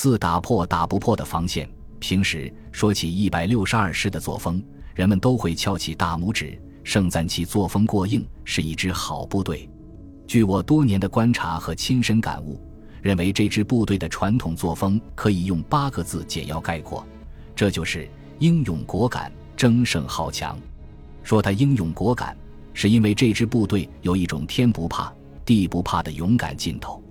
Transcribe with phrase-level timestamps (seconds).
[0.00, 1.68] 自打破打不破的防线。
[1.98, 9.68] 平时说起一百六十二师的作风，人们都会翘起大拇指，盛赞其作风过硬，是一支好部队。
[10.26, 12.58] 据我多年的观察和亲身感悟，
[13.02, 17.06] 认为这支部队的传统作风可以用八个字简要概括，
[17.54, 18.08] 这就是
[18.38, 20.58] 英勇果敢、争胜好强。
[21.22, 22.34] 说他英勇果敢，
[22.72, 25.12] 是因为这支部队有一种天不怕
[25.44, 27.04] 地不怕的勇敢劲头，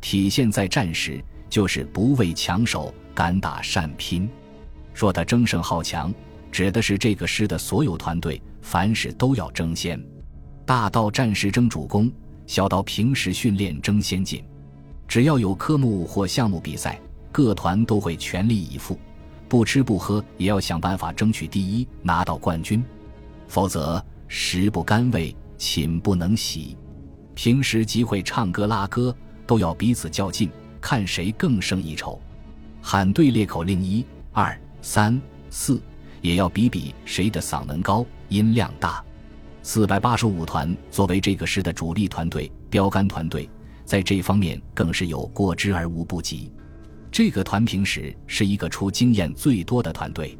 [0.00, 2.94] 体现在战时就是不畏强手。
[3.12, 4.26] 敢打善拼，
[4.94, 6.14] 说他争胜好强，
[6.50, 10.02] 指的是这个师的所有团队，凡事都要争先，
[10.64, 12.10] 大到战时争主攻，
[12.46, 14.42] 小到平时训练争先进。
[15.06, 16.98] 只要有科目或项目比赛，
[17.30, 18.98] 各团都会全力以赴，
[19.48, 22.82] 不吃不喝也要想办法争取第一，拿到冠军。
[23.48, 26.74] 否则食不甘味，寝不能息。
[27.34, 29.14] 平时集会唱歌拉歌，
[29.46, 30.48] 都要彼此较劲，
[30.80, 32.20] 看谁更胜一筹。
[32.82, 35.80] 喊队列口令一、二、三、四，
[36.22, 39.04] 也要比比谁的嗓门高、音量大。
[39.62, 43.48] 四百八十五团作为这个师的主力团队、标杆团队，
[43.84, 46.50] 在这方面更是有过之而无不及。
[47.12, 50.38] 这个团平时是一个出经验最多的团队，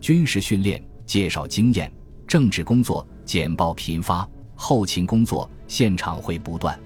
[0.00, 1.92] 军事训练、介绍经验、
[2.26, 6.78] 政治工作简报频发，后勤工作现场会不断。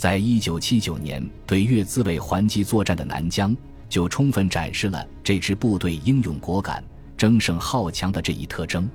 [0.00, 3.54] 在一九七九年对越自卫还击作战的南疆。
[3.86, 6.82] 就充分展示了这支部队英勇果敢、
[7.16, 8.88] 争胜好强的这一特征。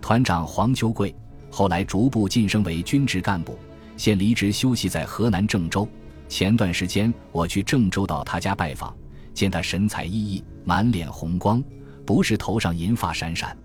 [0.00, 1.12] 团长黄秋贵
[1.50, 3.58] 后来逐步晋升为军职干部，
[3.96, 5.86] 现离职休息在河南郑州。
[6.28, 8.96] 前段时间我去郑州到他家拜访，
[9.34, 11.60] 见他神采奕奕，满脸红光，
[12.06, 13.56] 不是头上银发闪闪，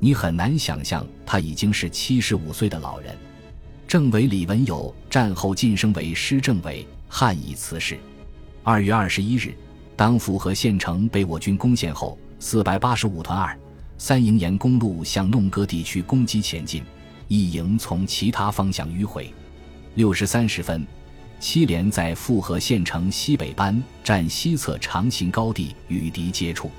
[0.00, 3.16] 你很难想象他已经是七十五岁的老人。
[3.88, 7.98] 政委李文友战后晋升为师政委，汉以辞世。
[8.62, 9.54] 二月二十一日。
[9.96, 13.58] 当府和县城被我军攻陷后，四百八十五团二
[13.96, 16.84] 三营沿公路向弄戈地区攻击前进，
[17.28, 19.32] 一营从其他方向迂回。
[19.94, 20.86] 六时三十分，
[21.40, 26.70] 七连在富河县城西北班站西侧长行高地与敌接触。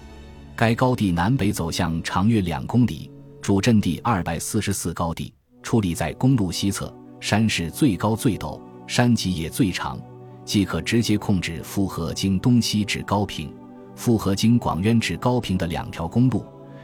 [0.56, 3.10] 该高地南北走向长约两公里，
[3.42, 5.34] 主阵地二百四十四高地
[5.64, 10.00] 矗立在公路西侧，山势最高最陡，山脊也最长。
[10.46, 13.54] 即可直接控制富河经东西至高平、
[13.94, 16.44] 富河经广渊至高平的两条公路，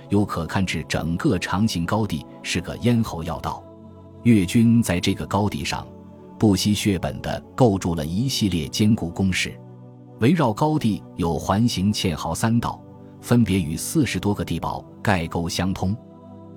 [0.09, 3.63] 又可看至整个长秦高地是个咽喉要道。
[4.21, 5.87] 越军在这个高地上
[6.37, 9.59] 不惜血本地构筑了一系列坚固工事，
[10.19, 12.79] 围绕高地有环形堑壕三道，
[13.19, 15.97] 分别与四十多个地堡盖沟相通。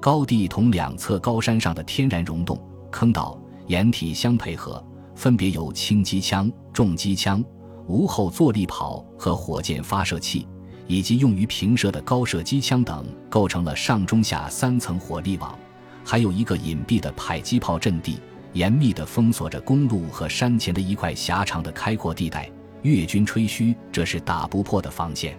[0.00, 2.59] 高地同两侧高山上的天然溶洞、
[2.91, 4.82] 坑道、掩体相配合。
[5.14, 7.44] 分别有轻机枪、重机枪、
[7.88, 10.47] 无后坐力炮和火箭发射器，
[10.87, 15.58] 以及用于平射的高射机枪等，构成了上中下三层火力网。
[16.04, 18.20] 还有一个隐蔽的迫击炮阵地，
[18.53, 22.48] 严密地封锁着公路和山前的一块狭长的开阔地带。
[22.82, 25.37] 越军吹嘘这是打不破的防线。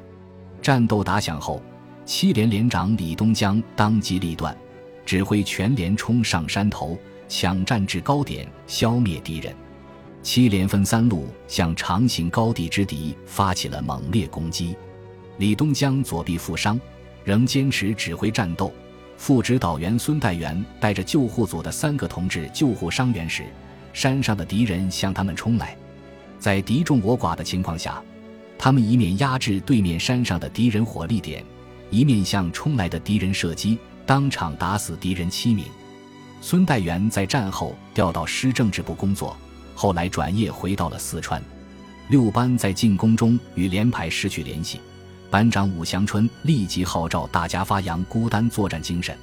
[0.61, 1.61] 战斗打响后，
[2.09, 4.57] 七连连长李东江当机立断，
[5.05, 6.97] 指挥全连冲上山头，
[7.27, 9.55] 抢占制高点，消灭敌人。
[10.23, 14.75] 七连分三路向长行高地之敌发起了猛烈攻击。
[15.37, 16.81] 李东江左臂负伤，
[17.23, 18.73] 仍坚持指挥战斗。
[19.15, 23.45] 副指导员孙代元带着救护组的三个同志救护伤员时，
[23.93, 25.77] 山上的敌人向他们冲来。
[26.39, 28.01] 在敌众我寡的情况下，
[28.57, 31.45] 他们一面压制对面山上的敌人火力点，
[31.91, 35.65] 一面向冲来的敌人射击，当场打死敌人七名。
[36.41, 39.35] 孙代元在战后调到师政治部工作。
[39.75, 41.41] 后来转业回到了四川，
[42.09, 44.79] 六班在进攻中与连排失去联系，
[45.29, 49.17] 班长武祥春立即号召大家发扬孤单作战精神，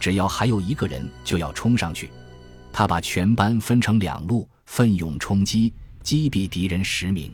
[0.00, 2.10] 只要还有一个人就要冲上去。
[2.72, 7.30] 他把全班分成两路，奋勇冲击，击毙敌人十名。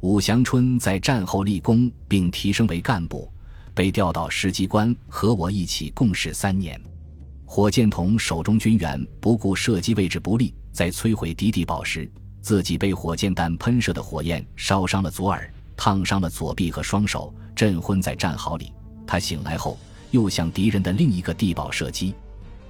[0.00, 3.30] 武祥春在战后立功，并提升为干部，
[3.78, 6.76] 被调到师机关和我一起共事三年。
[7.46, 10.52] 火箭筒手中军员不顾射击位置不利。
[10.72, 12.10] 在摧毁敌地堡时，
[12.40, 18.72] 自己被火箭弹喷射的火焰烧伤了左耳，烫伤了左臂和双手，震昏在战壕里。
[19.06, 19.78] 他醒来后，
[20.10, 22.12] 又向敌人的另一个地堡射击。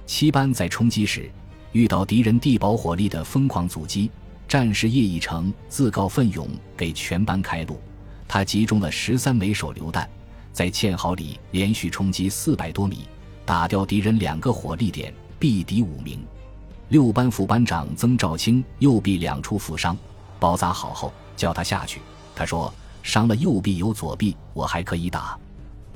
[0.05, 1.27] 七班在冲击时，
[1.71, 4.11] 遇到敌人地堡火力的疯狂阻击，
[4.47, 6.47] 战士叶以成自告奋勇
[6.77, 7.81] 给全班开路。
[8.27, 10.07] 他集中了十三枚手榴弹，
[10.51, 13.07] 在堑壕里连续冲击四百多米，
[13.45, 16.25] 打掉敌人两个火力点，毙敌五名。
[16.89, 19.95] 六班副班长曾兆清右臂两处负伤，
[20.39, 22.01] 包扎好后叫他下去。
[22.35, 22.73] 他说
[23.03, 25.37] ：“伤了右臂有左臂，我还可以打。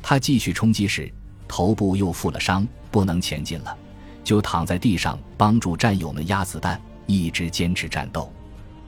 [0.01, 1.11] 他继续冲击时，
[1.47, 3.75] 头部又负了伤，不能前进了，
[4.23, 8.31] 就躺在地上帮助战友们压子弹，一直坚持战斗。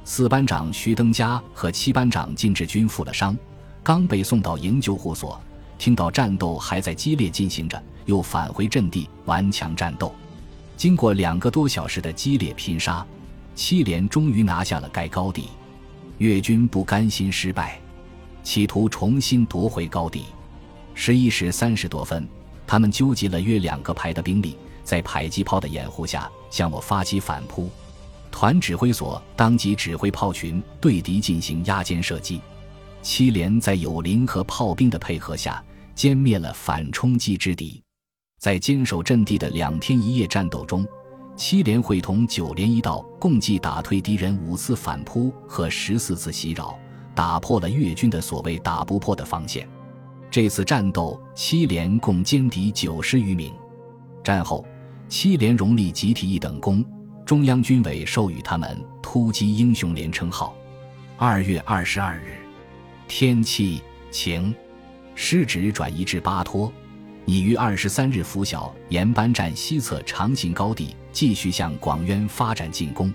[0.04, 3.36] 四班长徐登家和七班长金志军负了伤，
[3.82, 5.42] 刚被送到营救护所，
[5.78, 10.14] 听到战斗还在激烈进行着，又返回阵地顽强战斗。
[10.78, 13.06] 经过两个多小时的激烈拼杀，
[13.56, 15.50] 七连终于拿下了该高地。
[16.18, 17.80] 越军不甘心失败，
[18.44, 20.26] 企图重新夺回高地。
[20.94, 22.28] 十一时三十多分，
[22.66, 27.70] 他们纠集了约两个排的兵力，在迫击炮的掩护下向我发起反扑。
[28.32, 32.42] 团指挥所当即指挥炮群对敌进行压歼射击，
[33.06, 35.64] 七连在友邻和炮兵的配合下
[35.96, 37.80] 歼灭了反冲击之敌。
[38.40, 40.84] 在坚守阵地的两天一夜战斗中，
[41.36, 46.80] 七连会同九连一道共计打退敌人五次反扑和十四次袭扰，
[47.14, 49.70] 打破了越军的所谓打不破的防线。
[50.32, 53.54] 这次战斗，七连共歼敌九十余名。
[54.24, 54.66] 战后，
[55.08, 56.84] 七连荣立集体一等功。
[57.24, 60.56] 中央军委授予他们“突击英雄连”称号。
[61.18, 62.36] 二月二十二日，
[63.08, 64.54] 天气晴，
[65.14, 66.72] 师职转移至巴托，
[67.24, 73.14] 拟于二十三日拂晓沿班站西侧长行高地，继续向广渊发展进攻。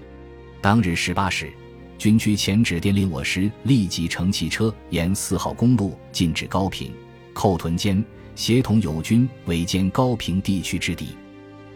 [0.61, 1.53] 当日十八时，
[1.99, 6.93] 军区前指电令我师立即乘汽车沿四号公路进至高平、
[7.35, 8.03] 寇屯间，
[8.37, 11.09] 协同友军围歼高平地区之敌。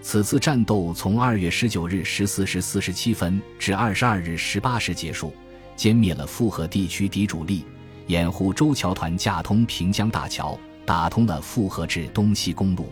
[0.01, 5.35] 此次战斗从二月十九日十四时四十七分至二十二日十八时结束，
[5.77, 7.65] 歼灭了复河地区敌主力，
[8.07, 12.89] 掩护周桥团架通平江大桥，打通了复河至东西公路，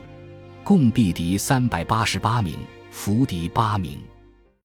[0.65, 2.57] 共毙敌三百八十八名，
[2.91, 3.99] 俘敌八名。